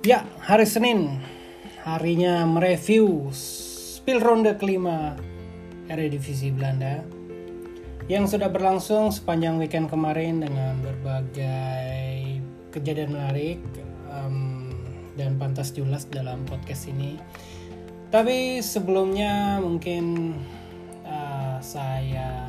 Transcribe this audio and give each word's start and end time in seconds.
Ya, 0.00 0.24
hari 0.40 0.64
Senin. 0.64 1.20
Harinya 1.84 2.48
mereview 2.48 3.28
spill 3.36 4.16
ronde 4.24 4.56
kelima 4.56 5.12
Eredivisie 5.92 6.56
Belanda 6.56 7.04
yang 8.08 8.24
sudah 8.24 8.48
berlangsung 8.48 9.12
sepanjang 9.12 9.60
weekend 9.60 9.92
kemarin 9.92 10.40
dengan 10.40 10.80
berbagai 10.80 12.40
kejadian 12.72 13.12
menarik 13.12 13.60
um, 14.08 14.72
dan 15.20 15.36
pantas 15.36 15.68
jelas 15.76 16.08
dalam 16.08 16.48
podcast 16.48 16.88
ini. 16.88 17.20
Tapi 18.08 18.64
sebelumnya 18.64 19.60
mungkin 19.60 20.32
uh, 21.04 21.60
saya 21.60 22.48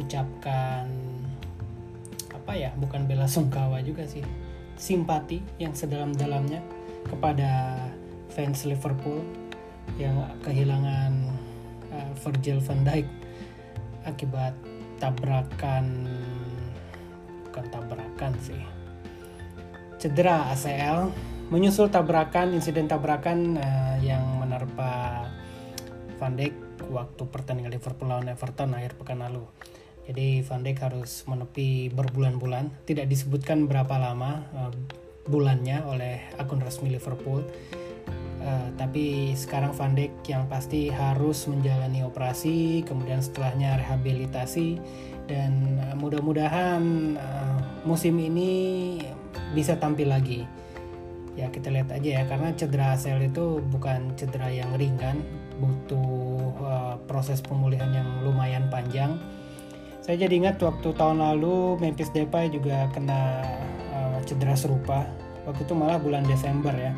ucapkan 0.00 0.88
apa 2.32 2.52
ya, 2.56 2.72
bukan 2.80 3.04
bela 3.04 3.28
sungkawa 3.28 3.84
juga 3.84 4.08
sih, 4.08 4.24
simpati 4.78 5.42
yang 5.58 5.74
sedalam-dalamnya 5.74 6.62
kepada 7.10 7.82
fans 8.30 8.64
Liverpool 8.64 9.26
yang 9.98 10.14
kehilangan 10.46 11.34
uh, 11.90 12.12
Virgil 12.22 12.62
van 12.62 12.86
Dijk 12.86 13.06
akibat 14.06 14.54
tabrakan 15.02 16.06
bukan 17.48 17.64
tabrakan 17.68 18.32
sih 18.40 18.62
cedera 19.98 20.54
ACL 20.54 21.10
menyusul 21.50 21.90
tabrakan 21.90 22.54
insiden 22.54 22.86
tabrakan 22.86 23.58
uh, 23.58 23.96
yang 24.00 24.22
menerpa 24.38 25.26
Van 26.18 26.34
Dijk 26.34 26.68
waktu 26.90 27.22
pertandingan 27.30 27.72
Liverpool 27.72 28.10
lawan 28.10 28.26
Everton 28.26 28.74
akhir 28.74 28.98
pekan 28.98 29.22
lalu. 29.22 29.46
Jadi 30.08 30.40
Van 30.40 30.64
Dijk 30.64 30.78
harus 30.80 31.20
menepi 31.28 31.92
berbulan-bulan, 31.92 32.88
tidak 32.88 33.12
disebutkan 33.12 33.68
berapa 33.68 33.92
lama 34.00 34.40
uh, 34.56 34.72
bulannya 35.28 35.84
oleh 35.84 36.16
akun 36.40 36.64
resmi 36.64 36.96
Liverpool. 36.96 37.44
Uh, 38.40 38.72
tapi 38.80 39.36
sekarang 39.36 39.76
Van 39.76 39.92
Dijk 39.92 40.24
yang 40.24 40.48
pasti 40.48 40.88
harus 40.88 41.44
menjalani 41.44 42.00
operasi, 42.08 42.80
kemudian 42.88 43.20
setelahnya 43.20 43.76
rehabilitasi 43.84 44.80
dan 45.28 45.76
uh, 45.76 45.94
mudah-mudahan 46.00 46.80
uh, 47.20 47.60
musim 47.84 48.16
ini 48.16 48.96
bisa 49.52 49.76
tampil 49.76 50.08
lagi. 50.08 50.48
Ya 51.36 51.52
kita 51.52 51.68
lihat 51.68 51.92
aja 51.92 52.08
ya 52.18 52.22
karena 52.24 52.50
cedera 52.56 52.96
ACL 52.96 53.28
itu 53.28 53.60
bukan 53.68 54.16
cedera 54.16 54.48
yang 54.48 54.72
ringan, 54.74 55.20
butuh 55.60 56.50
uh, 56.64 56.94
proses 57.04 57.44
pemulihan 57.44 57.92
yang 57.92 58.08
lumayan 58.24 58.72
panjang. 58.72 59.20
Saya 60.08 60.24
jadi 60.24 60.40
ingat 60.40 60.56
waktu 60.64 60.96
tahun 60.96 61.20
lalu 61.20 61.76
Memphis 61.84 62.08
Depay 62.08 62.48
juga 62.48 62.88
kena 62.96 63.44
uh, 63.92 64.16
cedera 64.24 64.56
serupa. 64.56 65.04
Waktu 65.44 65.68
itu 65.68 65.76
malah 65.76 66.00
bulan 66.00 66.24
Desember 66.24 66.72
ya. 66.72 66.96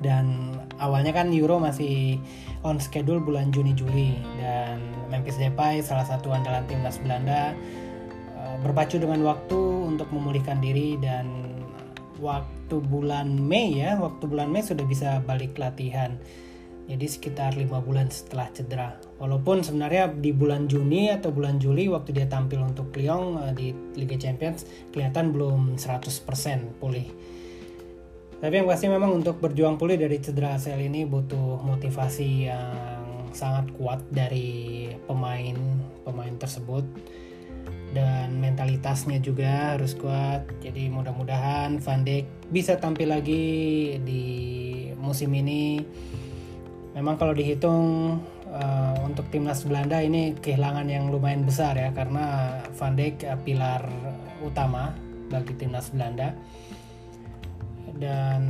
Dan 0.00 0.56
awalnya 0.80 1.12
kan 1.12 1.28
Euro 1.36 1.60
masih 1.60 2.16
on 2.64 2.80
schedule 2.80 3.20
bulan 3.20 3.52
Juni 3.52 3.76
Juli. 3.76 4.16
Dan 4.40 4.80
Memphis 5.12 5.36
Depay 5.36 5.84
salah 5.84 6.08
satu 6.08 6.32
andalan 6.32 6.64
timnas 6.64 6.96
Belanda 6.96 7.52
uh, 8.40 8.56
berpacu 8.64 8.96
dengan 8.96 9.20
waktu 9.28 9.60
untuk 9.84 10.08
memulihkan 10.08 10.64
diri 10.64 10.96
dan 11.04 11.28
waktu 12.24 12.80
bulan 12.88 13.36
Mei 13.36 13.84
ya 13.84 14.00
waktu 14.00 14.24
bulan 14.24 14.48
Mei 14.48 14.64
sudah 14.64 14.88
bisa 14.88 15.20
balik 15.28 15.60
latihan 15.60 16.16
jadi 16.88 17.04
sekitar 17.04 17.54
lima 17.54 17.84
bulan 17.84 18.08
setelah 18.08 18.48
cedera 18.50 18.96
walaupun 19.20 19.60
sebenarnya 19.60 20.08
di 20.08 20.32
bulan 20.32 20.66
Juni 20.66 21.12
atau 21.12 21.28
bulan 21.28 21.60
Juli 21.60 21.86
waktu 21.92 22.16
dia 22.16 22.26
tampil 22.26 22.64
untuk 22.64 22.90
Lyon 22.96 23.36
uh, 23.36 23.52
di 23.52 23.76
Liga 23.94 24.16
Champions 24.16 24.64
kelihatan 24.90 25.30
belum 25.30 25.76
100% 25.76 26.80
pulih 26.80 27.06
tapi 28.38 28.54
yang 28.54 28.66
pasti 28.70 28.88
memang 28.88 29.20
untuk 29.20 29.36
berjuang 29.42 29.76
pulih 29.76 30.00
dari 30.00 30.16
cedera 30.22 30.56
ACL 30.56 30.80
ini 30.80 31.04
butuh 31.04 31.60
motivasi 31.60 32.48
yang 32.48 32.72
sangat 33.36 33.68
kuat 33.76 34.00
dari 34.08 34.88
pemain 35.04 35.58
pemain 36.06 36.34
tersebut 36.40 36.86
dan 37.92 38.36
mentalitasnya 38.36 39.18
juga 39.20 39.76
harus 39.76 39.96
kuat. 39.96 40.44
Jadi 40.60 40.92
mudah-mudahan 40.92 41.80
Van 41.80 42.04
Dijk 42.04 42.52
bisa 42.52 42.76
tampil 42.76 43.08
lagi 43.08 43.44
di 44.04 44.24
musim 45.00 45.32
ini. 45.32 45.80
Memang 46.96 47.20
kalau 47.20 47.36
dihitung 47.36 48.18
uh, 48.48 48.96
untuk 49.04 49.28
timnas 49.28 49.62
Belanda 49.64 50.00
ini 50.00 50.32
kehilangan 50.36 50.88
yang 50.88 51.12
lumayan 51.12 51.44
besar 51.44 51.76
ya 51.76 51.92
karena 51.92 52.58
Van 52.74 52.94
Dijk 52.96 53.28
uh, 53.28 53.38
pilar 53.44 53.84
utama 54.40 54.96
bagi 55.28 55.52
timnas 55.56 55.92
Belanda. 55.92 56.32
Dan 57.98 58.42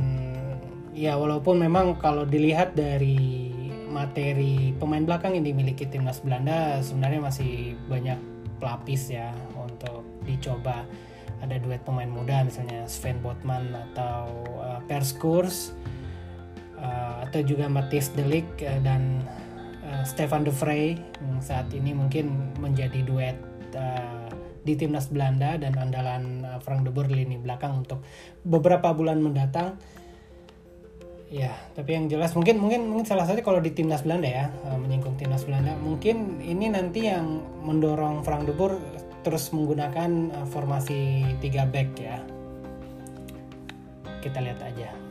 ya 0.95 1.17
walaupun 1.19 1.59
memang 1.59 1.99
kalau 1.99 2.23
dilihat 2.23 2.75
dari 2.77 3.51
materi 3.89 4.71
pemain 4.77 5.01
belakang 5.01 5.33
yang 5.33 5.45
dimiliki 5.49 5.89
timnas 5.89 6.21
Belanda 6.21 6.77
sebenarnya 6.79 7.19
masih 7.25 7.73
banyak 7.89 8.19
pelapis 8.61 9.11
ya 9.11 9.33
untuk 9.57 10.05
dicoba. 10.23 10.85
Ada 11.39 11.55
duet 11.63 11.79
pemain 11.87 12.11
muda 12.11 12.43
misalnya 12.43 12.83
Sven 12.85 13.23
Botman 13.23 13.71
atau 13.71 14.27
uh, 14.59 14.79
Perskurs 14.91 15.71
uh, 16.81 17.27
atau 17.27 17.39
juga 17.43 17.67
Matthias 17.67 18.11
Delik 18.15 18.47
uh, 18.63 18.79
dan 18.81 19.23
uh, 19.85 20.03
Stefan 20.07 20.47
de 20.47 20.53
Vrij 20.53 20.99
yang 21.19 21.39
saat 21.43 21.69
ini 21.75 21.91
mungkin 21.93 22.55
menjadi 22.59 23.03
duet 23.03 23.37
uh, 23.75 24.29
di 24.63 24.75
timnas 24.75 25.07
Belanda 25.07 25.55
dan 25.55 25.75
andalan 25.79 26.43
uh, 26.43 26.59
Frank 26.61 26.83
de 26.85 26.91
Boer 26.91 27.07
lini 27.07 27.39
belakang 27.39 27.85
untuk 27.85 28.03
beberapa 28.43 28.91
bulan 28.91 29.23
mendatang. 29.23 29.79
Ya, 31.29 31.53
tapi 31.77 31.93
yang 31.93 32.09
jelas 32.09 32.33
mungkin 32.33 32.57
mungkin 32.57 32.89
mungkin 32.89 33.05
salah 33.05 33.29
satu 33.29 33.45
kalau 33.45 33.61
di 33.61 33.69
timnas 33.69 34.01
Belanda 34.01 34.25
ya 34.25 34.45
uh, 34.65 34.77
menyinggung 34.81 35.13
timnas 35.13 35.45
Belanda 35.45 35.77
mungkin 35.77 36.41
ini 36.41 36.73
nanti 36.73 37.05
yang 37.05 37.45
mendorong 37.61 38.25
Frank 38.25 38.49
de 38.49 38.53
Boer 38.57 38.81
terus 39.21 39.53
menggunakan 39.53 40.33
uh, 40.33 40.47
formasi 40.49 41.21
3 41.37 41.69
back 41.69 41.89
ya. 42.01 42.17
Kita 44.19 44.41
lihat 44.41 44.59
aja. 44.65 45.08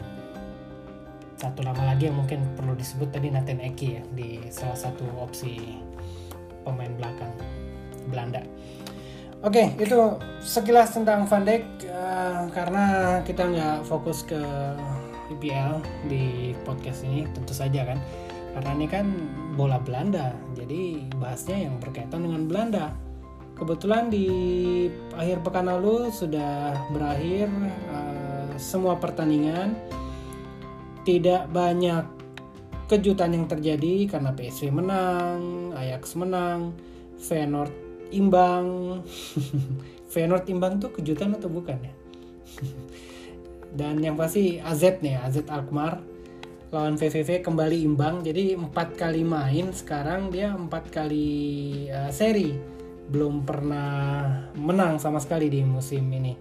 Satu 1.39 1.63
nama 1.63 1.95
lagi 1.95 2.11
yang 2.11 2.19
mungkin 2.19 2.43
perlu 2.59 2.75
disebut 2.75 3.15
tadi 3.15 3.31
Nathan 3.31 3.63
Eki 3.63 3.89
ya 3.95 4.03
di 4.11 4.43
salah 4.51 4.75
satu 4.75 5.07
opsi 5.23 5.79
pemain 6.67 6.91
belakang 6.99 7.31
Belanda. 8.11 8.43
Oke, 9.47 9.71
okay, 9.71 9.87
itu 9.87 10.19
sekilas 10.43 10.99
tentang 10.99 11.23
Van 11.31 11.47
Dijk 11.47 11.63
uh, 11.95 12.51
karena 12.51 12.85
kita 13.23 13.47
nggak 13.47 13.87
fokus 13.87 14.27
ke 14.27 14.43
IPL 15.31 15.79
di 16.11 16.59
podcast 16.67 17.07
ini, 17.07 17.23
tentu 17.31 17.55
saja 17.55 17.87
kan, 17.87 18.03
karena 18.59 18.71
ini 18.75 18.87
kan 18.91 19.07
bola 19.55 19.79
Belanda, 19.79 20.35
jadi 20.59 21.07
bahasnya 21.23 21.71
yang 21.71 21.79
berkaitan 21.79 22.27
dengan 22.27 22.51
Belanda. 22.51 22.91
Kebetulan 23.55 24.11
di 24.11 24.27
akhir 25.15 25.47
pekan 25.47 25.71
lalu 25.71 26.11
sudah 26.11 26.75
berakhir 26.91 27.47
uh, 27.95 28.51
semua 28.59 28.99
pertandingan, 28.99 29.79
tidak 31.09 31.49
banyak 31.49 32.05
kejutan 32.85 33.33
yang 33.33 33.49
terjadi 33.49 34.05
karena 34.13 34.37
PSV 34.37 34.69
menang, 34.69 35.73
Ajax 35.73 36.13
menang, 36.21 36.77
Feyenoord 37.17 37.73
imbang. 38.13 39.01
Feyenoord 40.13 40.45
imbang 40.53 40.77
tuh 40.77 40.93
kejutan 40.93 41.33
atau 41.33 41.49
bukan 41.49 41.81
ya? 41.81 41.95
Dan 43.79 44.05
yang 44.05 44.21
pasti 44.21 44.61
AZ 44.61 45.01
nih 45.01 45.17
AZ 45.17 45.49
Alkmaar. 45.49 46.05
Lawan 46.69 47.01
VVV 47.01 47.41
kembali 47.41 47.81
imbang 47.81 48.21
jadi 48.21 48.53
empat 48.53 49.01
kali 49.01 49.25
main 49.25 49.73
sekarang 49.73 50.29
dia 50.29 50.53
empat 50.53 50.93
kali 50.93 51.29
uh, 51.89 52.13
seri. 52.13 52.53
Belum 53.09 53.41
pernah 53.49 54.29
menang 54.53 55.01
sama 55.01 55.17
sekali 55.17 55.49
di 55.49 55.65
musim 55.65 56.05
ini 56.13 56.37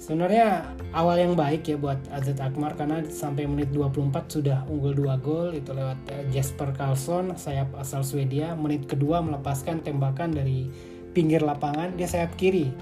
sebenarnya 0.00 0.64
awal 0.96 1.20
yang 1.20 1.36
baik 1.36 1.68
ya 1.68 1.76
buat 1.76 2.00
AZ 2.08 2.32
Alkmaar 2.40 2.74
karena 2.74 3.04
sampai 3.04 3.44
menit 3.44 3.68
24 3.76 4.32
sudah 4.32 4.64
unggul 4.72 4.96
2 4.96 5.20
gol 5.20 5.52
itu 5.52 5.70
lewat 5.76 6.00
uh, 6.08 6.24
Jesper 6.32 6.72
Karlsson 6.72 7.36
sayap 7.36 7.68
asal 7.76 8.00
Swedia. 8.00 8.56
Menit 8.56 8.88
kedua 8.88 9.20
melepaskan 9.20 9.84
tembakan 9.84 10.32
dari 10.32 10.72
pinggir 11.12 11.44
lapangan 11.44 11.92
dia 12.00 12.08
sayap 12.08 12.32
kiri. 12.40 12.72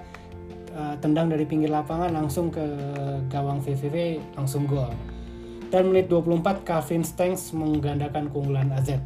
Uh, 0.79 0.95
tendang 1.03 1.27
dari 1.27 1.43
pinggir 1.43 1.75
lapangan 1.75 2.15
langsung 2.15 2.55
ke 2.55 2.63
gawang 3.27 3.59
VVV 3.59 4.23
langsung 4.39 4.65
gol. 4.71 4.95
Dan 5.69 5.91
menit 5.93 6.07
24 6.09 6.63
Calvin 6.65 7.03
Stengs 7.05 7.53
menggandakan 7.53 8.31
keunggulan 8.33 8.73
AZ 8.73 8.97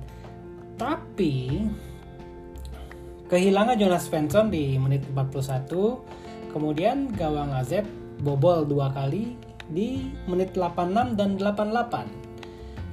tapi 0.82 1.62
kehilangan 3.30 3.78
Jonas 3.78 4.10
Svensson 4.10 4.50
di 4.50 4.74
menit 4.74 5.06
41 5.14 5.70
kemudian 6.50 7.06
gawang 7.14 7.54
AZ 7.54 7.86
bobol 8.22 8.64
dua 8.64 8.94
kali 8.94 9.34
di 9.68 10.14
menit 10.30 10.54
86 10.54 11.18
dan 11.18 11.36
88 11.36 12.22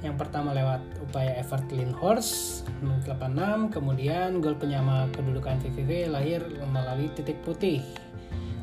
yang 0.00 0.16
pertama 0.16 0.56
lewat 0.56 0.80
upaya 1.04 1.36
Evert 1.36 1.68
Lindhorst 1.68 2.64
menit 2.80 3.04
86, 3.04 3.68
kemudian 3.68 4.40
gol 4.40 4.56
penyama 4.56 5.12
kedudukan 5.12 5.60
VVV 5.60 6.08
lahir 6.08 6.40
melalui 6.72 7.12
titik 7.12 7.36
putih. 7.44 7.84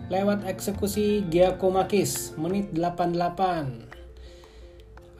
Lewat 0.10 0.50
eksekusi 0.50 1.30
Giacomakis 1.30 2.34
menit 2.42 2.74
88. 2.74 3.86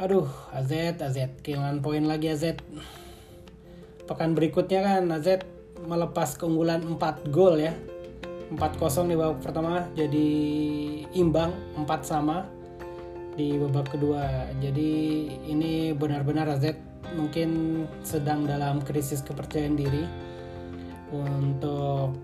Aduh, 0.02 0.26
AZ, 0.50 0.72
AZ 0.98 1.18
kehilangan 1.46 1.86
poin 1.86 2.02
lagi 2.02 2.34
AZ. 2.34 2.58
Pekan 4.10 4.34
berikutnya 4.34 4.82
kan 4.82 5.06
AZ 5.14 5.46
melepas 5.86 6.34
keunggulan 6.34 6.82
4 6.82 7.30
gol 7.30 7.62
ya. 7.62 7.78
4-0 8.54 9.12
di 9.12 9.16
babak 9.20 9.40
pertama 9.44 9.84
jadi 9.92 10.30
imbang 11.20 11.52
4 11.76 11.88
sama 12.04 12.48
di 13.38 13.54
babak 13.62 13.94
kedua. 13.94 14.50
Jadi 14.58 14.92
ini 15.46 15.94
benar-benar 15.94 16.58
AZ 16.58 16.74
mungkin 17.14 17.84
sedang 18.02 18.44
dalam 18.50 18.82
krisis 18.82 19.22
kepercayaan 19.22 19.78
diri 19.78 20.04
untuk 21.14 22.18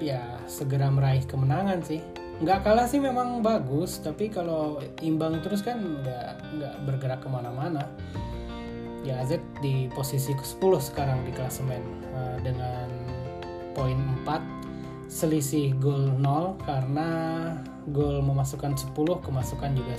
ya 0.00 0.40
segera 0.48 0.88
meraih 0.88 1.22
kemenangan 1.28 1.84
sih. 1.84 2.00
Nggak 2.40 2.64
kalah 2.64 2.88
sih 2.88 2.98
memang 2.98 3.44
bagus 3.44 4.00
tapi 4.00 4.32
kalau 4.32 4.80
imbang 5.04 5.44
terus 5.44 5.60
kan 5.60 5.76
nggak 5.76 6.56
nggak 6.56 6.74
bergerak 6.88 7.20
ke 7.20 7.28
mana-mana. 7.28 7.84
Ya 9.04 9.20
AZ 9.20 9.36
di 9.60 9.92
posisi 9.92 10.32
ke-10 10.32 10.72
sekarang 10.92 11.24
di 11.24 11.32
klasemen 11.36 11.84
uh, 12.16 12.36
dengan 12.40 12.88
poin 13.76 13.96
4 14.24 14.49
selisih 15.10 15.74
gol 15.82 16.14
0 16.22 16.62
karena 16.62 17.08
gol 17.90 18.22
memasukkan 18.22 18.78
10 18.78 18.94
kemasukan 19.26 19.74
juga 19.74 19.94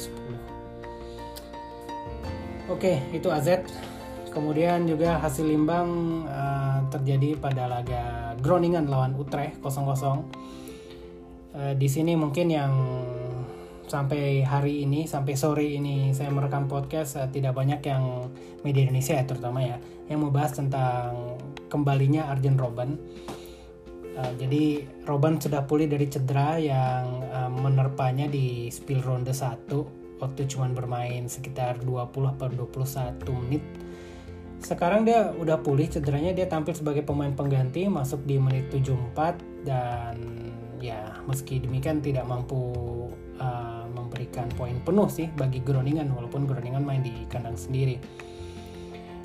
10 2.71 2.71
oke 2.71 2.93
itu 3.11 3.27
AZ 3.27 3.67
kemudian 4.31 4.87
juga 4.87 5.19
hasil 5.19 5.43
imbang 5.51 6.23
uh, 6.25 6.87
terjadi 6.87 7.35
pada 7.35 7.67
laga 7.67 8.31
Groningen 8.39 8.87
lawan 8.87 9.13
Utrecht 9.19 9.59
0-0 9.59 10.41
Eh, 11.51 11.75
di 11.75 11.91
sini 11.91 12.15
mungkin 12.15 12.47
yang 12.47 12.71
sampai 13.83 14.39
hari 14.47 14.87
ini 14.87 15.03
sampai 15.03 15.35
sore 15.35 15.67
ini 15.67 16.15
saya 16.15 16.31
merekam 16.31 16.63
podcast 16.71 17.19
uh, 17.19 17.27
tidak 17.27 17.51
banyak 17.59 17.83
yang 17.83 18.31
media 18.63 18.87
Indonesia 18.87 19.19
ya 19.19 19.27
terutama 19.27 19.59
ya 19.59 19.75
yang 20.07 20.23
membahas 20.23 20.55
tentang 20.55 21.35
kembalinya 21.67 22.31
Arjen 22.31 22.55
Robben. 22.55 22.95
Uh, 24.11 24.33
jadi 24.35 24.83
Robben 25.07 25.39
sudah 25.39 25.63
pulih 25.63 25.87
dari 25.87 26.07
cedera 26.11 26.59
yang 26.59 27.23
uh, 27.31 27.47
menerpanya 27.47 28.27
di 28.27 28.67
spill 28.67 28.99
ronde 28.99 29.31
1 29.31 30.21
waktu 30.21 30.45
cuma 30.51 30.69
bermain 30.69 31.25
sekitar 31.25 31.81
20 31.81 32.33
atau 32.37 32.47
21 32.51 33.41
menit. 33.41 33.63
Sekarang 34.61 35.01
dia 35.01 35.33
udah 35.33 35.57
pulih 35.57 35.89
cederanya 35.89 36.37
dia 36.37 36.45
tampil 36.45 36.77
sebagai 36.77 37.01
pemain 37.01 37.33
pengganti 37.33 37.89
masuk 37.89 38.21
di 38.29 38.37
menit 38.37 38.69
74 38.69 39.65
dan 39.65 40.15
ya 40.77 41.17
meski 41.25 41.57
demikian 41.57 42.01
tidak 42.01 42.29
mampu 42.29 42.61
uh, 43.41 43.85
memberikan 43.89 44.45
poin 44.53 44.77
penuh 44.85 45.09
sih 45.09 45.33
bagi 45.33 45.65
Groningen 45.65 46.13
walaupun 46.13 46.45
Groningen 46.45 46.85
main 46.85 47.01
di 47.01 47.25
kandang 47.25 47.57
sendiri. 47.57 47.97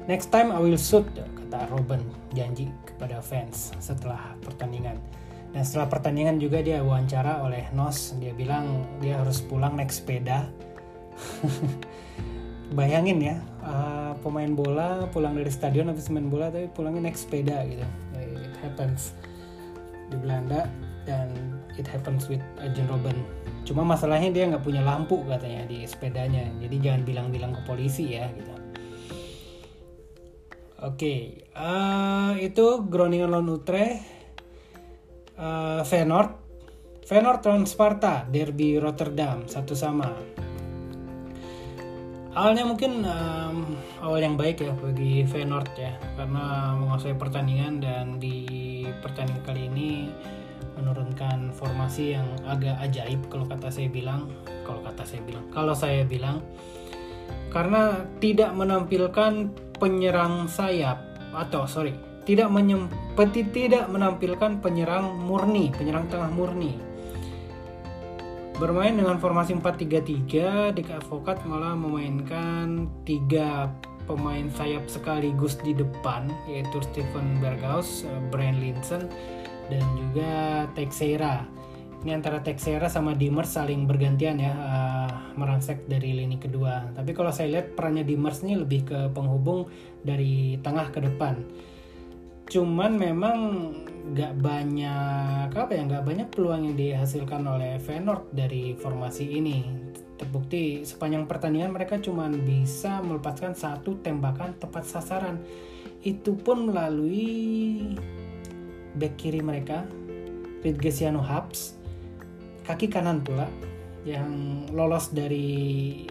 Next 0.06 0.30
time 0.30 0.54
I 0.54 0.62
will 0.62 0.78
shoot 0.78 1.02
kata 1.10 1.66
Robin 1.74 1.98
janji 2.30 2.70
kepada 2.86 3.18
fans 3.18 3.74
setelah 3.82 4.38
pertandingan. 4.42 5.02
Dan 5.50 5.62
setelah 5.66 5.90
pertandingan 5.90 6.38
juga 6.38 6.62
dia 6.62 6.78
wawancara 6.78 7.42
oleh 7.42 7.66
Nos, 7.74 8.14
dia 8.22 8.30
bilang 8.30 8.86
dia 9.02 9.18
harus 9.18 9.42
pulang 9.42 9.74
naik 9.74 9.90
sepeda. 9.90 10.46
Bayangin 12.78 13.18
ya, 13.22 13.36
uh, 13.62 14.14
pemain 14.22 14.50
bola 14.54 15.06
pulang 15.10 15.34
dari 15.38 15.50
stadion 15.50 15.90
habis 15.90 16.10
main 16.10 16.26
bola 16.26 16.50
tapi 16.50 16.70
pulangnya 16.70 17.10
naik 17.10 17.18
sepeda 17.18 17.66
gitu. 17.66 17.86
It 18.18 18.54
happens 18.62 19.10
di 20.10 20.16
Belanda 20.18 20.70
dan 21.06 21.30
it 21.78 21.86
happens 21.86 22.26
with 22.26 22.42
Agent 22.58 22.90
Robin 22.90 23.14
cuma 23.66 23.82
masalahnya 23.82 24.30
dia 24.30 24.46
nggak 24.46 24.62
punya 24.62 24.82
lampu 24.82 25.22
katanya 25.26 25.66
di 25.66 25.82
sepedanya 25.86 26.46
jadi 26.62 26.76
jangan 26.78 27.02
bilang-bilang 27.02 27.52
ke 27.54 27.62
polisi 27.66 28.14
ya 28.14 28.30
gitu 28.34 28.65
oke 30.82 31.00
okay. 31.00 31.20
uh, 31.56 32.36
eh, 32.36 32.52
itu 32.52 32.84
Groningen 32.84 33.32
lawan 33.32 33.48
Utrecht 33.48 34.04
uh, 35.40 35.80
Feyenoord 35.80 36.36
Feyenoord 37.08 37.40
lawan 37.48 37.64
Sparta 37.64 38.28
Derby 38.28 38.76
Rotterdam 38.76 39.48
satu 39.48 39.72
sama 39.72 40.12
awalnya 42.36 42.68
mungkin 42.68 43.00
um, 43.08 43.72
awal 44.04 44.20
yang 44.20 44.36
baik 44.36 44.60
ya 44.60 44.76
bagi 44.76 45.24
Feyenoord 45.24 45.72
ya 45.80 45.96
karena 46.20 46.76
menguasai 46.76 47.16
pertandingan 47.16 47.80
dan 47.80 48.20
di 48.20 48.84
pertandingan 49.00 49.42
kali 49.48 49.62
ini 49.72 50.12
menurunkan 50.76 51.56
formasi 51.56 52.20
yang 52.20 52.28
agak 52.44 52.76
ajaib 52.84 53.24
kalau 53.32 53.48
kata 53.48 53.72
saya 53.72 53.88
bilang 53.88 54.28
kalau 54.68 54.84
kata 54.84 55.08
saya 55.08 55.24
bilang 55.24 55.44
kalau 55.48 55.72
saya 55.72 56.04
bilang 56.04 56.44
karena 57.48 58.04
tidak 58.20 58.52
menampilkan 58.52 59.48
penyerang 59.76 60.48
sayap 60.50 61.00
atau 61.36 61.68
sorry 61.68 61.94
tidak 62.26 62.50
menyempeti 62.50 63.46
tidak 63.54 63.86
menampilkan 63.86 64.58
penyerang 64.58 65.14
murni 65.14 65.70
penyerang 65.70 66.10
tengah 66.10 66.32
murni 66.32 66.76
bermain 68.56 68.96
dengan 68.96 69.20
formasi 69.20 69.52
4-3-3 69.60 70.72
Dick 70.72 70.88
Advokat 70.88 71.44
malah 71.44 71.76
memainkan 71.76 72.88
tiga 73.04 73.68
pemain 74.08 74.48
sayap 74.54 74.86
sekaligus 74.88 75.58
di 75.60 75.74
depan 75.74 76.30
yaitu 76.46 76.78
Steven 76.88 77.42
Berghaus, 77.42 78.06
Brian 78.30 78.62
Linson 78.62 79.10
dan 79.66 79.82
juga 79.98 80.64
Texera. 80.78 81.42
Ini 82.04 82.12
antara 82.12 82.44
Texera 82.44 82.92
sama 82.92 83.16
Dimmers 83.16 83.56
saling 83.56 83.88
bergantian 83.88 84.36
ya 84.36 84.52
uh, 84.52 85.10
merangsek 85.38 85.88
dari 85.88 86.12
lini 86.12 86.36
kedua. 86.36 86.92
Tapi 86.92 87.16
kalau 87.16 87.32
saya 87.32 87.58
lihat 87.58 87.72
perannya 87.72 88.04
Dimmers 88.04 88.44
ini 88.44 88.58
lebih 88.60 88.88
ke 88.88 88.98
penghubung 89.10 89.68
dari 90.04 90.60
tengah 90.60 90.92
ke 90.92 91.00
depan. 91.00 91.40
Cuman 92.46 92.94
memang 92.94 93.38
nggak 94.06 94.38
banyak 94.38 95.50
apa 95.50 95.72
ya 95.74 95.82
nggak 95.82 96.06
banyak 96.06 96.28
peluang 96.30 96.70
yang 96.70 96.76
dihasilkan 96.78 97.42
oleh 97.42 97.82
Feyenoord 97.82 98.30
dari 98.30 98.78
formasi 98.78 99.26
ini. 99.26 99.66
Terbukti 100.16 100.86
sepanjang 100.86 101.26
pertandingan 101.26 101.74
mereka 101.74 101.98
cuma 101.98 102.30
bisa 102.30 103.02
melepaskan 103.02 103.52
satu 103.52 103.98
tembakan 104.00 104.54
tepat 104.62 104.86
sasaran. 104.86 105.42
Itu 106.06 106.38
pun 106.38 106.70
melalui 106.70 107.98
back 108.94 109.18
kiri 109.18 109.42
mereka 109.42 109.84
Ridgesiano 110.62 111.20
Habs 111.20 111.76
kaki 112.66 112.90
kanan 112.90 113.22
pula 113.22 113.46
yang 114.02 114.62
lolos 114.74 115.10
dari 115.14 116.02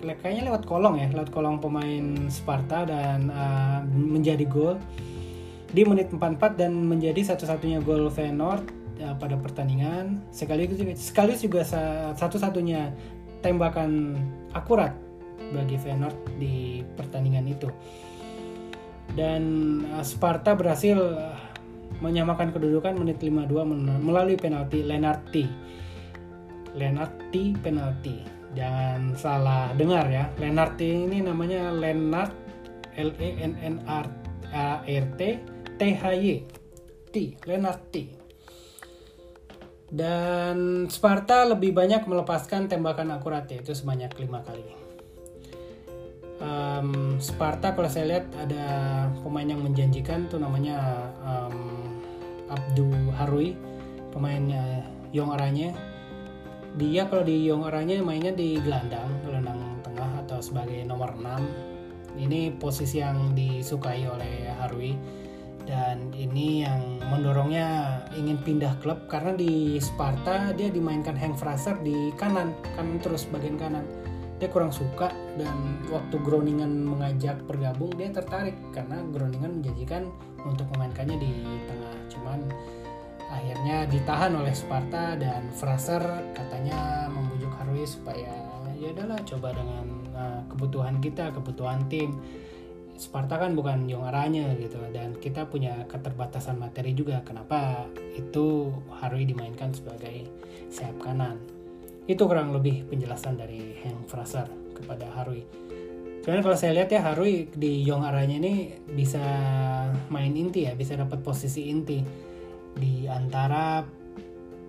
kayaknya 0.00 0.52
lewat 0.52 0.68
kolong 0.68 1.00
ya 1.00 1.08
lewat 1.10 1.32
kolong 1.34 1.58
pemain 1.58 2.30
Sparta 2.30 2.86
dan 2.86 3.32
uh, 3.32 3.80
menjadi 3.90 4.44
gol 4.46 4.76
di 5.72 5.82
menit 5.82 6.12
44 6.14 6.60
dan 6.60 6.72
menjadi 6.86 7.34
satu-satunya 7.34 7.82
gol 7.82 8.06
Feyenoord 8.12 8.64
uh, 9.02 9.14
pada 9.18 9.34
pertandingan. 9.36 10.22
Sekaligus 10.30 10.78
juga, 10.78 10.92
sekaligus 10.94 11.42
juga 11.42 11.62
satu-satunya 12.14 12.94
tembakan 13.42 14.16
akurat 14.54 14.94
bagi 15.52 15.76
Feyenoord 15.76 16.16
di 16.38 16.86
pertandingan 16.94 17.44
itu. 17.50 17.68
Dan 19.12 19.42
uh, 19.90 20.04
Sparta 20.06 20.54
berhasil 20.54 20.96
uh, 20.96 21.45
menyamakan 22.00 22.52
kedudukan 22.52 22.96
menit 22.96 23.20
52 23.22 24.02
melalui 24.02 24.36
penalti 24.36 24.84
Lenarti. 24.84 25.44
Lenarti 26.76 27.56
penalti. 27.56 28.16
Jangan 28.56 29.16
salah 29.16 29.72
dengar 29.76 30.08
ya. 30.08 30.28
Lenarti 30.40 31.08
ini 31.08 31.20
namanya 31.20 31.72
Lenart 31.72 32.32
L 32.96 33.12
E 33.20 33.30
N 33.40 33.52
N 33.60 33.76
R 33.84 34.06
A 34.52 34.80
R 34.84 35.04
T 35.16 35.20
T 35.76 35.80
H 35.92 36.04
Y. 36.16 36.44
T 37.12 37.14
Lenarti. 37.44 38.04
Dan 39.86 40.90
Sparta 40.90 41.46
lebih 41.46 41.70
banyak 41.70 42.10
melepaskan 42.10 42.66
tembakan 42.66 43.14
akurat 43.14 43.46
yaitu 43.46 43.70
sebanyak 43.70 44.10
lima 44.18 44.42
kali. 44.42 44.66
Um, 46.36 47.16
Sparta 47.16 47.72
kalau 47.72 47.88
saya 47.88 48.18
lihat 48.18 48.26
ada 48.36 48.64
pemain 49.24 49.46
yang 49.46 49.64
menjanjikan 49.64 50.28
tuh 50.28 50.36
namanya 50.36 51.08
um, 51.24 51.75
Abdu 52.50 52.90
Harui 53.14 53.56
pemainnya 54.14 54.86
Yong 55.12 55.32
Aranya. 55.34 55.74
Dia 56.76 57.08
kalau 57.08 57.24
di 57.24 57.48
Yong 57.48 57.64
Aranya 57.66 58.00
mainnya 58.04 58.32
di 58.32 58.60
gelandang 58.60 59.08
gelandang 59.24 59.60
tengah 59.80 60.24
atau 60.26 60.38
sebagai 60.40 60.84
nomor 60.84 61.16
6 61.16 62.20
ini 62.20 62.52
posisi 62.56 63.00
yang 63.00 63.36
disukai 63.36 64.04
oleh 64.08 64.48
Harui. 64.60 64.96
Dan 65.66 66.14
ini 66.14 66.62
yang 66.62 67.02
mendorongnya 67.10 67.98
ingin 68.14 68.38
pindah 68.38 68.78
klub 68.78 69.10
karena 69.10 69.34
di 69.34 69.74
Sparta 69.82 70.54
dia 70.54 70.70
dimainkan 70.70 71.18
Hank 71.18 71.42
Fraser 71.42 71.74
di 71.82 72.14
kanan 72.14 72.54
kanan 72.78 73.02
terus 73.02 73.26
bagian 73.26 73.58
kanan 73.58 73.82
dia 74.36 74.48
kurang 74.52 74.68
suka 74.68 75.08
dan 75.40 75.80
waktu 75.88 76.20
Groningen 76.20 76.84
mengajak 76.84 77.40
bergabung 77.48 77.88
dia 77.96 78.12
tertarik 78.12 78.56
karena 78.68 79.00
Groningen 79.08 79.60
menjanjikan 79.60 80.12
untuk 80.44 80.68
memainkannya 80.76 81.16
di 81.16 81.32
tengah. 81.64 81.96
Cuman 82.12 82.40
akhirnya 83.32 83.88
ditahan 83.88 84.36
oleh 84.36 84.52
Sparta 84.52 85.16
dan 85.16 85.48
Fraser 85.56 86.04
katanya 86.36 87.08
membujuk 87.08 87.48
Harvey 87.56 87.88
supaya 87.88 88.28
ya 88.76 88.92
udahlah 88.92 89.16
coba 89.24 89.56
dengan 89.56 89.86
uh, 90.12 90.40
kebutuhan 90.52 91.00
kita 91.00 91.32
kebutuhan 91.32 91.80
tim. 91.88 92.20
Sparta 92.96 93.36
kan 93.36 93.52
bukan 93.52 93.84
Aranya 93.92 94.56
gitu 94.56 94.80
dan 94.88 95.12
kita 95.20 95.44
punya 95.44 95.84
keterbatasan 95.84 96.56
materi 96.56 96.96
juga 96.96 97.20
kenapa 97.28 97.84
itu 98.16 98.72
Harui 98.88 99.28
dimainkan 99.28 99.76
sebagai 99.76 100.24
sayap 100.72 100.96
kanan 101.04 101.36
itu 102.06 102.22
kurang 102.26 102.54
lebih 102.54 102.86
penjelasan 102.86 103.38
dari 103.38 103.74
Hank 103.82 104.06
Fraser 104.06 104.46
kepada 104.74 105.10
Harui 105.14 105.66
Cuman 106.26 106.42
kalau 106.42 106.58
saya 106.58 106.74
lihat 106.74 106.90
ya 106.90 107.06
Harui 107.06 107.46
di 107.54 107.86
Yong 107.86 108.02
Aranya 108.02 108.42
ini 108.42 108.74
bisa 108.82 109.22
main 110.10 110.34
inti 110.34 110.66
ya, 110.66 110.74
bisa 110.74 110.98
dapat 110.98 111.22
posisi 111.22 111.70
inti 111.70 112.02
di 112.74 113.06
antara 113.06 113.86